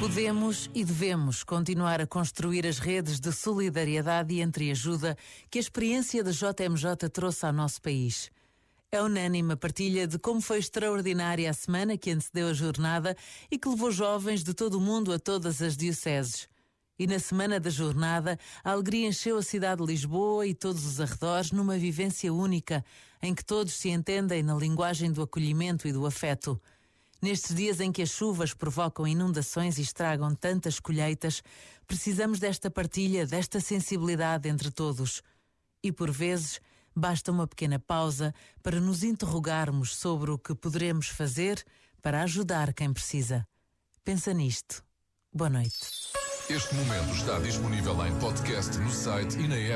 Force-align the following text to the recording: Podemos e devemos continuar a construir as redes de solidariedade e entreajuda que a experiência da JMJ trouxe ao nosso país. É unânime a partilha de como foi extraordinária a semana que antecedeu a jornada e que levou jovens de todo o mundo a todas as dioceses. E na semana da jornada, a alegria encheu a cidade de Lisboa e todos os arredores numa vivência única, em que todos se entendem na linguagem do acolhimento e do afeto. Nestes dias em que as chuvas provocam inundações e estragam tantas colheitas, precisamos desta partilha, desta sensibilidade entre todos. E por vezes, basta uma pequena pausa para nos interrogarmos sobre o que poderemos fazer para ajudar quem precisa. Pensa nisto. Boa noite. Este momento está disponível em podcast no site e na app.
Podemos 0.00 0.70
e 0.72 0.84
devemos 0.84 1.42
continuar 1.42 2.00
a 2.00 2.06
construir 2.06 2.64
as 2.64 2.78
redes 2.78 3.18
de 3.18 3.32
solidariedade 3.32 4.32
e 4.32 4.40
entreajuda 4.40 5.18
que 5.50 5.58
a 5.58 5.60
experiência 5.60 6.22
da 6.22 6.30
JMJ 6.30 7.10
trouxe 7.12 7.44
ao 7.44 7.52
nosso 7.52 7.82
país. 7.82 8.30
É 8.92 9.02
unânime 9.02 9.54
a 9.54 9.56
partilha 9.56 10.06
de 10.06 10.16
como 10.16 10.40
foi 10.40 10.58
extraordinária 10.58 11.50
a 11.50 11.52
semana 11.52 11.98
que 11.98 12.12
antecedeu 12.12 12.48
a 12.48 12.52
jornada 12.52 13.16
e 13.50 13.58
que 13.58 13.68
levou 13.68 13.90
jovens 13.90 14.44
de 14.44 14.54
todo 14.54 14.78
o 14.78 14.80
mundo 14.80 15.12
a 15.12 15.18
todas 15.18 15.60
as 15.60 15.76
dioceses. 15.76 16.48
E 16.96 17.06
na 17.06 17.18
semana 17.18 17.58
da 17.58 17.68
jornada, 17.68 18.38
a 18.62 18.70
alegria 18.70 19.08
encheu 19.08 19.36
a 19.36 19.42
cidade 19.42 19.80
de 19.80 19.86
Lisboa 19.86 20.46
e 20.46 20.54
todos 20.54 20.86
os 20.86 21.00
arredores 21.00 21.50
numa 21.50 21.76
vivência 21.76 22.32
única, 22.32 22.84
em 23.20 23.34
que 23.34 23.44
todos 23.44 23.74
se 23.74 23.88
entendem 23.88 24.44
na 24.44 24.54
linguagem 24.54 25.10
do 25.10 25.22
acolhimento 25.22 25.88
e 25.88 25.92
do 25.92 26.06
afeto. 26.06 26.60
Nestes 27.20 27.54
dias 27.54 27.80
em 27.80 27.90
que 27.90 28.02
as 28.02 28.10
chuvas 28.10 28.54
provocam 28.54 29.06
inundações 29.06 29.76
e 29.78 29.82
estragam 29.82 30.34
tantas 30.34 30.78
colheitas, 30.78 31.42
precisamos 31.86 32.38
desta 32.38 32.70
partilha, 32.70 33.26
desta 33.26 33.60
sensibilidade 33.60 34.48
entre 34.48 34.70
todos. 34.70 35.20
E 35.82 35.90
por 35.90 36.10
vezes, 36.12 36.60
basta 36.94 37.32
uma 37.32 37.46
pequena 37.46 37.78
pausa 37.78 38.32
para 38.62 38.80
nos 38.80 39.02
interrogarmos 39.02 39.96
sobre 39.96 40.30
o 40.30 40.38
que 40.38 40.54
poderemos 40.54 41.08
fazer 41.08 41.64
para 42.00 42.22
ajudar 42.22 42.72
quem 42.72 42.92
precisa. 42.92 43.46
Pensa 44.04 44.32
nisto. 44.32 44.82
Boa 45.32 45.50
noite. 45.50 45.76
Este 46.48 46.74
momento 46.74 47.14
está 47.14 47.38
disponível 47.40 48.06
em 48.06 48.18
podcast 48.20 48.78
no 48.78 48.90
site 48.90 49.38
e 49.38 49.48
na 49.48 49.56
app. 49.56 49.66